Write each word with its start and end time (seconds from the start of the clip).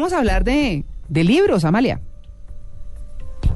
vamos 0.00 0.14
a 0.14 0.18
hablar 0.18 0.44
de, 0.44 0.84
de 1.08 1.24
libros, 1.24 1.64
Amalia. 1.66 2.00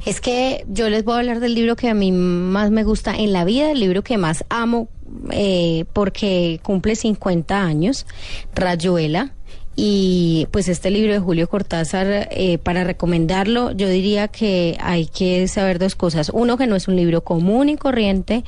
Es 0.05 0.21
que 0.21 0.63
yo 0.67 0.89
les 0.89 1.03
voy 1.03 1.15
a 1.15 1.17
hablar 1.17 1.39
del 1.39 1.55
libro 1.55 1.75
que 1.75 1.89
a 1.89 1.95
mí 1.95 2.11
más 2.11 2.69
me 2.69 2.83
gusta 2.83 3.15
en 3.15 3.33
la 3.33 3.45
vida, 3.45 3.71
el 3.71 3.79
libro 3.79 4.03
que 4.03 4.19
más 4.19 4.45
amo 4.49 4.87
eh, 5.31 5.85
porque 5.93 6.59
cumple 6.61 6.95
50 6.95 7.59
años, 7.59 8.05
Rayuela. 8.53 9.33
Y 9.75 10.47
pues 10.51 10.69
este 10.69 10.89
libro 10.89 11.11
de 11.11 11.19
Julio 11.19 11.49
Cortázar, 11.49 12.29
eh, 12.31 12.57
para 12.57 12.83
recomendarlo, 12.85 13.71
yo 13.71 13.89
diría 13.89 14.29
que 14.29 14.77
hay 14.79 15.05
que 15.05 15.47
saber 15.49 15.79
dos 15.79 15.95
cosas. 15.95 16.31
Uno, 16.33 16.57
que 16.57 16.65
no 16.65 16.75
es 16.75 16.87
un 16.87 16.95
libro 16.95 17.21
común 17.21 17.67
y 17.67 17.75
corriente, 17.75 18.45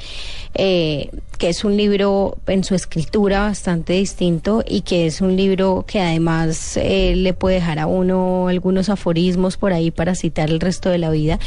eh, 0.53 1.09
que 1.37 1.49
es 1.49 1.63
un 1.63 1.77
libro 1.77 2.37
en 2.47 2.63
su 2.63 2.75
escritura 2.75 3.41
bastante 3.41 3.93
distinto 3.93 4.63
y 4.67 4.81
que 4.81 5.05
es 5.05 5.21
un 5.21 5.35
libro 5.35 5.85
que 5.85 5.99
además 5.99 6.77
eh, 6.77 7.13
le 7.15 7.33
puede 7.33 7.55
dejar 7.55 7.79
a 7.79 7.87
uno 7.87 8.47
algunos 8.47 8.89
aforismos 8.89 9.57
por 9.57 9.73
ahí 9.73 9.91
para 9.91 10.15
citar 10.15 10.49
el 10.49 10.59
resto 10.59 10.89
de 10.89 10.97
la 10.97 11.09
vida. 11.09 11.39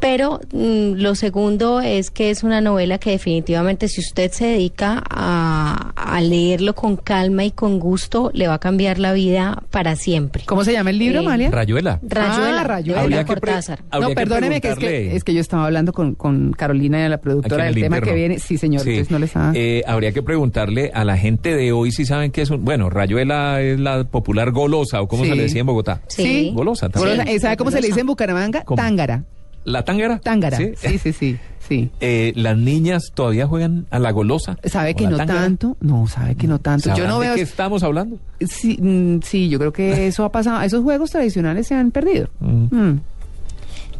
Pero 0.00 0.40
mm, 0.52 0.94
lo 0.94 1.14
segundo 1.14 1.80
es 1.80 2.10
que 2.10 2.30
es 2.30 2.42
una 2.42 2.60
novela 2.60 2.98
que 2.98 3.10
definitivamente 3.10 3.88
si 3.88 4.00
usted 4.00 4.32
se 4.32 4.46
dedica 4.46 5.02
a, 5.08 5.89
a 6.14 6.20
leerlo 6.20 6.74
con 6.74 6.96
calma 6.96 7.44
y 7.44 7.50
con 7.50 7.78
gusto, 7.78 8.30
le 8.34 8.46
va 8.48 8.54
a 8.54 8.58
cambiar 8.58 8.98
la 8.98 9.12
vida 9.12 9.62
para 9.70 9.96
siempre. 9.96 10.42
¿Cómo 10.46 10.64
se 10.64 10.72
llama 10.72 10.90
el 10.90 10.98
libro, 10.98 11.20
Eh, 11.20 11.24
Amalia? 11.24 11.50
Rayuela. 11.50 11.98
Rayuela, 12.02 12.60
Ah, 12.60 12.64
Rayuela. 12.64 13.02
Julio 13.02 13.18
Habría 13.18 13.24
que 13.24 13.40
Cortázar. 13.40 13.78
habría 13.90 14.00
No, 14.00 14.08
que 14.08 14.14
perdóneme, 14.14 14.60
que 14.60 14.68
es, 14.70 14.78
que 14.78 15.16
es 15.16 15.24
que 15.24 15.34
yo 15.34 15.40
estaba 15.40 15.66
hablando 15.66 15.92
con, 15.92 16.14
con 16.14 16.52
Carolina, 16.52 17.08
la 17.08 17.18
productora, 17.18 17.64
del 17.64 17.76
el 17.76 17.82
tema 17.82 18.00
que 18.00 18.12
viene. 18.14 18.38
Sí, 18.38 18.58
señor, 18.58 18.82
Sí. 18.82 18.90
entonces 18.90 19.10
no 19.10 19.18
les 19.18 19.36
ha... 19.36 19.52
Eh, 19.54 19.82
habría 19.86 20.12
que 20.12 20.22
preguntarle 20.22 20.90
a 20.94 21.04
la 21.04 21.16
gente 21.16 21.54
de 21.54 21.72
hoy 21.72 21.92
si 21.92 22.04
saben 22.04 22.30
qué 22.30 22.42
es 22.42 22.50
un... 22.50 22.64
Bueno, 22.64 22.90
Rayuela 22.90 23.60
es 23.60 23.78
la 23.80 24.04
popular 24.04 24.50
golosa, 24.52 25.00
o 25.02 25.08
como 25.08 25.24
Sí. 25.24 25.30
se 25.30 25.36
le 25.36 25.42
decía 25.44 25.60
en 25.60 25.66
Bogotá. 25.66 26.00
Sí. 26.08 26.52
Golosa 26.54 26.88
también. 26.88 27.16
Golosa. 27.18 27.32
¿Y 27.32 27.38
¿Sabe 27.38 27.56
cómo 27.56 27.70
se 27.70 27.80
le 27.80 27.86
dice 27.88 28.00
en 28.00 28.06
Bucaramanga? 28.06 28.64
¿Cómo? 28.64 28.76
Tángara. 28.76 29.24
¿La 29.64 29.84
tángara? 29.84 30.18
Tángara. 30.20 30.56
Sí. 30.56 30.70
Sí, 30.76 30.98
sí, 30.98 31.12
sí. 31.12 31.36
sí. 31.70 31.90
Eh, 32.00 32.32
¿Las 32.34 32.58
niñas 32.58 33.12
todavía 33.14 33.46
juegan 33.46 33.86
a 33.90 33.98
la 33.98 34.10
golosa? 34.10 34.58
¿Sabe 34.64 34.90
¿O 34.90 34.96
que 34.96 35.06
no 35.06 35.16
tanto? 35.24 35.76
No, 35.80 36.06
sabe 36.08 36.34
que 36.34 36.46
no 36.46 36.58
tanto. 36.58 36.90
Yo 36.90 36.96
¿Sabrán 36.96 37.08
no 37.10 37.20
de 37.20 37.34
qué 37.36 37.42
estamos 37.42 37.82
hablando? 37.82 38.18
Sí, 38.40 38.76
mm, 38.80 39.20
sí, 39.22 39.48
yo 39.48 39.58
creo 39.58 39.72
que 39.72 40.06
eso 40.08 40.24
ha 40.24 40.32
pasado. 40.32 40.60
Esos 40.62 40.82
juegos 40.82 41.10
tradicionales 41.10 41.68
se 41.68 41.74
han 41.74 41.92
perdido. 41.92 42.28
Mm. 42.40 42.76
Mm. 42.76 43.00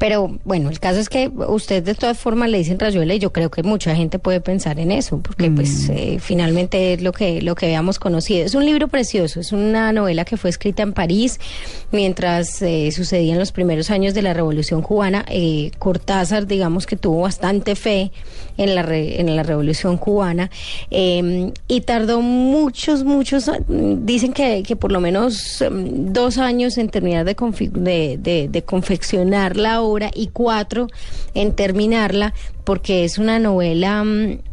Pero 0.00 0.38
bueno, 0.44 0.70
el 0.70 0.80
caso 0.80 0.98
es 0.98 1.08
que 1.10 1.30
usted 1.48 1.82
de 1.84 1.94
todas 1.94 2.18
formas 2.18 2.48
le 2.48 2.56
dicen 2.58 2.78
rayuela 2.78 3.14
y 3.14 3.18
yo 3.18 3.32
creo 3.32 3.50
que 3.50 3.62
mucha 3.62 3.94
gente 3.94 4.18
puede 4.18 4.40
pensar 4.40 4.80
en 4.80 4.90
eso, 4.92 5.18
porque 5.20 5.50
pues 5.50 5.88
eh, 5.90 6.16
finalmente 6.20 6.94
es 6.94 7.02
lo 7.02 7.12
que, 7.12 7.42
lo 7.42 7.54
que 7.54 7.66
habíamos 7.66 7.98
conocido. 7.98 8.46
Es 8.46 8.54
un 8.54 8.64
libro 8.64 8.88
precioso, 8.88 9.40
es 9.40 9.52
una 9.52 9.92
novela 9.92 10.24
que 10.24 10.38
fue 10.38 10.48
escrita 10.48 10.82
en 10.82 10.94
París 10.94 11.38
mientras 11.92 12.62
eh, 12.62 12.90
sucedían 12.92 13.38
los 13.38 13.52
primeros 13.52 13.90
años 13.90 14.14
de 14.14 14.22
la 14.22 14.32
Revolución 14.32 14.80
Cubana. 14.80 15.26
Eh, 15.28 15.70
Cortázar, 15.78 16.46
digamos 16.46 16.86
que 16.86 16.96
tuvo 16.96 17.20
bastante 17.20 17.76
fe 17.76 18.10
en 18.56 18.74
la, 18.74 18.82
re- 18.82 19.20
en 19.20 19.36
la 19.36 19.42
Revolución 19.42 19.98
Cubana 19.98 20.50
eh, 20.90 21.52
y 21.68 21.80
tardó 21.82 22.22
muchos, 22.22 23.04
muchos, 23.04 23.50
dicen 23.68 24.32
que, 24.32 24.62
que 24.62 24.76
por 24.76 24.92
lo 24.92 25.00
menos 25.00 25.60
em, 25.60 26.10
dos 26.10 26.38
años 26.38 26.78
en 26.78 26.88
terminar 26.88 27.26
de, 27.26 27.36
de, 27.72 28.18
de- 28.18 28.48
de 28.48 28.62
confeccionar 28.62 29.56
la 29.58 29.82
obra 29.82 29.89
y 30.14 30.28
cuatro 30.28 30.88
en 31.34 31.54
terminarla 31.54 32.34
porque 32.64 33.04
es 33.04 33.18
una 33.18 33.38
novela... 33.38 34.04
mm, 34.04 34.49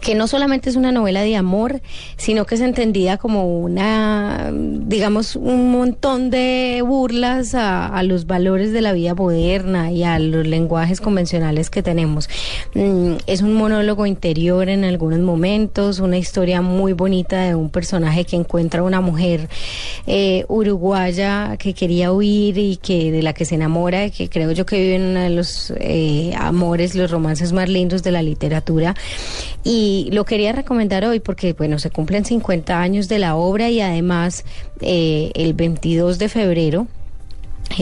que 0.00 0.14
no 0.14 0.26
solamente 0.26 0.70
es 0.70 0.76
una 0.76 0.92
novela 0.92 1.22
de 1.22 1.36
amor, 1.36 1.80
sino 2.16 2.46
que 2.46 2.54
es 2.54 2.60
entendida 2.60 3.18
como 3.18 3.60
una, 3.60 4.50
digamos, 4.52 5.36
un 5.36 5.70
montón 5.70 6.30
de 6.30 6.82
burlas 6.86 7.54
a, 7.54 8.00
los 8.02 8.26
valores 8.26 8.72
de 8.72 8.80
la 8.80 8.92
vida 8.92 9.14
moderna 9.14 9.92
y 9.92 10.04
a 10.04 10.18
los 10.18 10.46
lenguajes 10.46 11.00
convencionales 11.00 11.68
que 11.68 11.82
tenemos. 11.82 12.28
Mm, 12.74 13.16
Es 13.26 13.42
un 13.42 13.54
monólogo 13.54 14.06
interior 14.06 14.68
en 14.68 14.84
algunos 14.84 15.20
momentos, 15.20 16.00
una 16.00 16.16
historia 16.16 16.62
muy 16.62 16.94
bonita 16.94 17.42
de 17.42 17.54
un 17.54 17.68
personaje 17.68 18.24
que 18.24 18.36
encuentra 18.36 18.82
una 18.82 19.00
mujer 19.00 19.48
eh, 20.06 20.44
uruguaya 20.48 21.56
que 21.58 21.74
quería 21.74 22.12
huir 22.12 22.56
y 22.58 22.76
que 22.76 23.12
de 23.12 23.22
la 23.22 23.32
que 23.32 23.44
se 23.44 23.56
enamora, 23.56 24.06
y 24.06 24.10
que 24.10 24.28
creo 24.28 24.52
yo 24.52 24.64
que 24.64 24.80
vive 24.80 24.94
en 24.96 25.02
uno 25.02 25.20
de 25.20 25.30
los 25.30 25.72
eh, 25.76 26.32
amores, 26.38 26.94
los 26.94 27.10
romances 27.10 27.52
más 27.52 27.68
lindos 27.68 28.02
de 28.02 28.12
la 28.12 28.22
literatura. 28.22 28.94
Y 29.62 30.08
lo 30.12 30.24
quería 30.24 30.52
recomendar 30.52 31.04
hoy 31.04 31.20
porque, 31.20 31.52
bueno, 31.52 31.78
se 31.78 31.90
cumplen 31.90 32.24
50 32.24 32.80
años 32.80 33.08
de 33.08 33.18
la 33.18 33.36
obra 33.36 33.68
y 33.68 33.80
además 33.80 34.44
eh, 34.80 35.30
el 35.34 35.52
22 35.52 36.18
de 36.18 36.28
febrero 36.28 36.86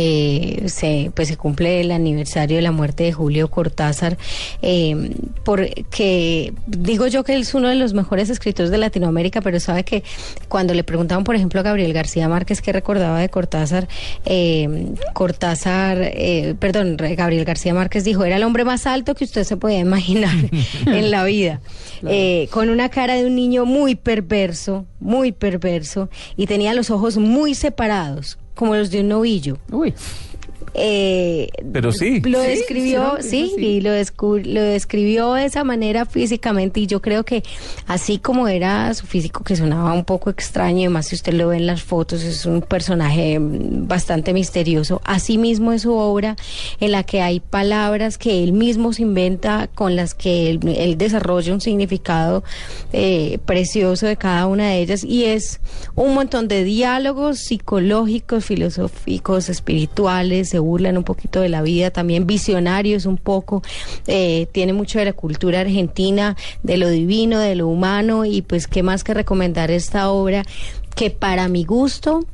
eh, 0.00 0.62
se, 0.68 1.10
pues 1.12 1.26
se 1.26 1.36
cumple 1.36 1.80
el 1.80 1.90
aniversario 1.90 2.56
de 2.56 2.62
la 2.62 2.70
muerte 2.70 3.02
de 3.02 3.12
Julio 3.12 3.48
Cortázar, 3.50 4.16
eh, 4.62 5.10
porque 5.44 6.52
digo 6.68 7.08
yo 7.08 7.24
que 7.24 7.34
él 7.34 7.40
es 7.40 7.52
uno 7.52 7.68
de 7.68 7.74
los 7.74 7.94
mejores 7.94 8.30
escritores 8.30 8.70
de 8.70 8.78
Latinoamérica, 8.78 9.40
pero 9.40 9.58
sabe 9.58 9.82
que 9.82 10.04
cuando 10.48 10.72
le 10.72 10.84
preguntaban, 10.84 11.24
por 11.24 11.34
ejemplo, 11.34 11.58
a 11.58 11.64
Gabriel 11.64 11.92
García 11.92 12.28
Márquez 12.28 12.62
qué 12.62 12.72
recordaba 12.72 13.18
de 13.18 13.28
Cortázar, 13.28 13.88
eh, 14.24 14.92
Cortázar, 15.14 15.98
eh, 16.00 16.54
perdón, 16.60 16.96
Gabriel 16.96 17.44
García 17.44 17.74
Márquez 17.74 18.04
dijo, 18.04 18.24
era 18.24 18.36
el 18.36 18.44
hombre 18.44 18.64
más 18.64 18.86
alto 18.86 19.16
que 19.16 19.24
usted 19.24 19.42
se 19.42 19.56
podía 19.56 19.80
imaginar 19.80 20.36
en 20.86 21.10
la 21.10 21.24
vida, 21.24 21.60
eh, 22.06 22.46
con 22.52 22.70
una 22.70 22.88
cara 22.88 23.14
de 23.14 23.26
un 23.26 23.34
niño 23.34 23.64
muy 23.64 23.96
perverso, 23.96 24.86
muy 25.00 25.32
perverso, 25.32 26.08
y 26.36 26.46
tenía 26.46 26.72
los 26.72 26.90
ojos 26.90 27.16
muy 27.16 27.56
separados 27.56 28.38
como 28.58 28.74
los 28.74 28.90
de 28.90 29.02
un 29.02 29.08
novillo. 29.08 29.56
Eh, 30.74 31.48
Pero 31.72 31.92
sí. 31.92 32.20
Lo 32.20 32.40
Sí, 32.42 32.48
describió, 32.48 33.16
sí, 33.20 33.28
sí, 33.30 33.52
sí. 33.56 33.64
y 33.66 33.80
lo, 33.80 33.90
descu- 33.90 34.44
lo 34.44 34.60
describió 34.62 35.32
de 35.34 35.44
esa 35.46 35.64
manera 35.64 36.06
físicamente 36.06 36.80
y 36.80 36.86
yo 36.86 37.00
creo 37.02 37.24
que 37.24 37.42
así 37.86 38.18
como 38.18 38.48
era 38.48 38.92
su 38.94 39.06
físico 39.06 39.44
que 39.44 39.56
sonaba 39.56 39.92
un 39.92 40.04
poco 40.04 40.30
extraño, 40.30 40.78
y 40.80 40.84
además 40.84 41.06
si 41.08 41.14
usted 41.16 41.32
lo 41.34 41.48
ve 41.48 41.56
en 41.56 41.66
las 41.66 41.82
fotos 41.82 42.22
es 42.22 42.46
un 42.46 42.62
personaje 42.62 43.38
mm, 43.38 43.86
bastante 43.88 44.32
misterioso, 44.32 45.00
así 45.04 45.38
mismo 45.38 45.72
es 45.72 45.82
su 45.82 45.94
obra 45.94 46.36
en 46.80 46.92
la 46.92 47.02
que 47.02 47.20
hay 47.22 47.40
palabras 47.40 48.18
que 48.18 48.42
él 48.42 48.52
mismo 48.52 48.92
se 48.92 49.02
inventa 49.02 49.68
con 49.74 49.96
las 49.96 50.14
que 50.14 50.50
él, 50.50 50.60
él 50.76 50.98
desarrolla 50.98 51.52
un 51.52 51.60
significado 51.60 52.44
eh, 52.92 53.38
precioso 53.46 54.06
de 54.06 54.16
cada 54.16 54.46
una 54.46 54.68
de 54.70 54.80
ellas 54.80 55.04
y 55.04 55.24
es 55.24 55.60
un 55.94 56.14
montón 56.14 56.48
de 56.48 56.64
diálogos 56.64 57.38
psicológicos, 57.40 58.44
filosóficos, 58.44 59.48
espirituales, 59.48 60.54
se 60.58 60.60
burlan 60.60 60.98
un 60.98 61.04
poquito 61.04 61.40
de 61.40 61.48
la 61.48 61.62
vida, 61.62 61.92
también 61.92 62.26
visionarios 62.26 63.06
un 63.06 63.16
poco, 63.16 63.62
eh, 64.08 64.48
tiene 64.50 64.72
mucho 64.72 64.98
de 64.98 65.04
la 65.04 65.12
cultura 65.12 65.60
argentina, 65.60 66.36
de 66.64 66.76
lo 66.78 66.88
divino, 66.88 67.38
de 67.38 67.54
lo 67.54 67.68
humano 67.68 68.24
y 68.24 68.42
pues 68.42 68.66
qué 68.66 68.82
más 68.82 69.04
que 69.04 69.14
recomendar 69.14 69.70
esta 69.70 70.10
obra 70.10 70.42
que 70.96 71.10
para 71.10 71.46
mi 71.46 71.64
gusto 71.64 72.26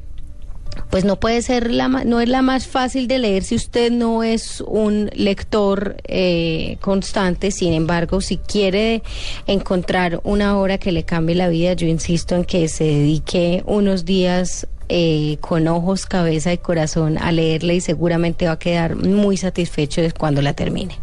pues 0.90 1.04
no 1.04 1.20
puede 1.20 1.42
ser 1.42 1.70
la 1.70 1.86
no 1.88 2.20
es 2.20 2.28
la 2.28 2.42
más 2.42 2.66
fácil 2.66 3.06
de 3.06 3.18
leer 3.18 3.44
si 3.44 3.54
usted 3.54 3.92
no 3.92 4.24
es 4.24 4.60
un 4.66 5.08
lector 5.14 5.96
eh, 6.04 6.78
constante 6.80 7.52
sin 7.52 7.74
embargo 7.74 8.20
si 8.20 8.38
quiere 8.38 9.02
encontrar 9.46 10.20
una 10.24 10.58
obra 10.58 10.78
que 10.78 10.90
le 10.90 11.04
cambie 11.04 11.36
la 11.36 11.48
vida 11.48 11.74
yo 11.74 11.86
insisto 11.86 12.34
en 12.34 12.44
que 12.44 12.66
se 12.68 12.84
dedique 12.84 13.62
unos 13.66 14.04
días 14.04 14.66
eh, 14.88 15.38
con 15.40 15.66
ojos 15.68 16.06
cabeza 16.06 16.52
y 16.52 16.58
corazón 16.58 17.18
a 17.18 17.32
leerla 17.32 17.72
y 17.74 17.80
seguramente 17.80 18.46
va 18.46 18.52
a 18.52 18.58
quedar 18.58 18.96
muy 18.96 19.36
satisfecho 19.36 20.02
cuando 20.18 20.42
la 20.42 20.52
termine 20.54 20.98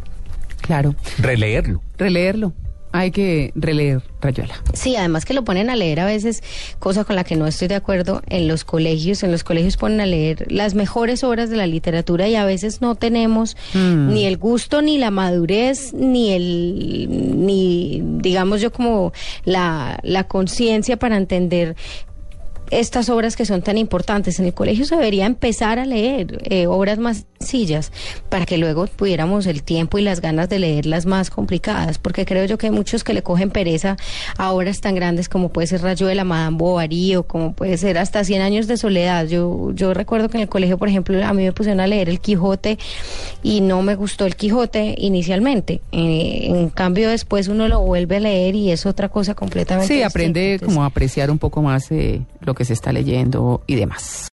Claro. 0.62 0.96
Releerlo. 1.18 1.82
Releerlo. 1.98 2.54
Hay 2.94 3.12
que 3.12 3.52
releer 3.56 4.02
Rayuela. 4.20 4.54
Sí, 4.74 4.96
además 4.98 5.24
que 5.26 5.34
lo 5.34 5.44
ponen 5.46 5.70
a 5.70 5.76
leer 5.78 6.02
a 6.02 6.06
veces, 6.06 6.44
cosa 6.78 7.06
con 7.06 7.16
la 7.16 7.24
que 7.24 7.36
no 7.38 7.48
estoy 7.48 7.70
de 7.70 7.76
acuerdo, 7.76 8.22
en 8.28 8.48
los 8.50 8.64
colegios. 8.66 9.24
En 9.24 9.32
los 9.32 9.44
colegios 9.46 9.78
ponen 9.78 10.02
a 10.02 10.06
leer 10.06 10.46
las 10.52 10.76
mejores 10.76 11.24
obras 11.24 11.50
de 11.50 11.56
la 11.56 11.68
literatura 11.68 12.28
y 12.28 12.36
a 12.36 12.44
veces 12.46 12.82
no 12.82 12.96
tenemos 12.96 13.56
Mm. 13.74 14.14
ni 14.14 14.26
el 14.26 14.38
gusto, 14.38 14.82
ni 14.82 14.98
la 14.98 15.10
madurez, 15.10 15.94
ni 15.94 16.32
el, 16.34 17.08
ni, 17.46 18.02
digamos 18.20 18.60
yo, 18.62 18.72
como 18.74 19.14
la, 19.46 20.00
la 20.04 20.26
conciencia 20.26 20.98
para 20.98 21.16
entender 21.18 21.76
estas 22.72 23.10
obras 23.10 23.36
que 23.36 23.46
son 23.46 23.62
tan 23.62 23.78
importantes. 23.78 24.40
En 24.40 24.46
el 24.46 24.54
colegio 24.54 24.86
se 24.86 24.96
debería 24.96 25.26
empezar 25.26 25.78
a 25.78 25.86
leer 25.86 26.42
eh, 26.46 26.68
obras 26.68 26.98
más 26.98 27.26
sencillas 27.40 27.92
para 28.30 28.46
que 28.46 28.58
luego 28.58 28.88
pudiéramos 28.88 29.46
el 29.46 29.64
tiempo 29.64 29.98
y 29.98 30.02
las 30.02 30.22
ganas 30.22 30.48
de 30.50 30.60
leer 30.60 30.86
las 30.86 31.06
más 31.06 31.30
complicadas, 31.30 31.98
porque 31.98 32.26
creo 32.26 32.46
yo 32.46 32.58
que 32.58 32.68
hay 32.68 32.72
muchos 32.72 33.04
que 33.04 33.14
le 33.14 33.24
cogen 33.24 33.50
pereza 33.50 33.98
a 34.38 34.52
obras 34.52 34.80
tan 34.82 34.96
grandes 34.96 35.28
como 35.28 35.50
puede 35.50 35.68
ser 35.68 35.82
Rayuela, 35.82 36.24
Madame 36.24 36.58
Bovary 36.58 37.16
o 37.16 37.24
como 37.24 37.54
puede 37.54 37.78
ser 37.78 37.98
hasta 37.98 38.24
Cien 38.24 38.42
años 38.42 38.68
de 38.68 38.78
soledad. 38.78 39.28
Yo, 39.28 39.72
yo 39.74 39.94
recuerdo 39.94 40.30
que 40.30 40.38
en 40.38 40.44
el 40.44 40.50
colegio, 40.50 40.78
por 40.78 40.88
ejemplo, 40.88 41.26
a 41.26 41.34
mí 41.34 41.44
me 41.44 41.52
pusieron 41.52 41.80
a 41.80 41.88
leer 41.88 42.08
El 42.08 42.20
Quijote 42.20 42.78
y 43.42 43.62
no 43.62 43.82
me 43.82 43.96
gustó 43.96 44.26
El 44.26 44.36
Quijote 44.36 44.96
inicialmente. 44.98 45.82
Eh, 45.92 46.46
en 46.46 46.70
cambio, 46.70 47.10
después 47.10 47.48
uno 47.48 47.68
lo 47.68 47.82
vuelve 47.82 48.18
a 48.18 48.20
leer 48.20 48.56
y 48.56 48.72
es 48.72 48.86
otra 48.86 49.10
cosa 49.10 49.34
completamente 49.34 49.94
Sí, 49.94 50.04
aprende 50.04 50.60
como 50.64 50.84
a 50.84 50.86
apreciar 50.86 51.32
un 51.32 51.40
poco 51.40 51.62
más 51.62 51.92
eh, 51.92 52.22
lo 52.42 52.54
que 52.62 52.66
se 52.66 52.74
está 52.74 52.94
leyendo 52.94 53.64
y 53.66 53.74
demás. 53.74 54.28